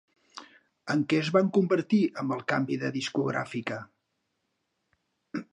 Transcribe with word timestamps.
En 0.93 1.03
què 1.11 1.19
es 1.25 1.29
van 1.35 1.51
convertir 1.59 2.01
amb 2.23 2.35
el 2.37 2.43
canvi 2.53 2.79
de 2.85 2.93
discogràfica? 2.97 3.81